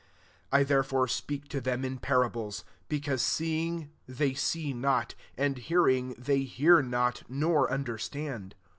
[0.01, 6.15] IS I therefore speak to them in parables, because seeing, they see BOt; and hearing,
[6.17, 8.55] they hear not, nor understand.